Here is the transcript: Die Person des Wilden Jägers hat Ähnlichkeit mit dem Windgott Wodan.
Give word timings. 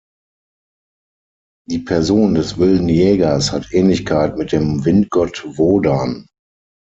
Die 1.69 1.77
Person 1.77 2.33
des 2.33 2.57
Wilden 2.57 2.89
Jägers 2.89 3.51
hat 3.51 3.71
Ähnlichkeit 3.71 4.35
mit 4.35 4.51
dem 4.51 4.83
Windgott 4.83 5.45
Wodan. 5.59 6.25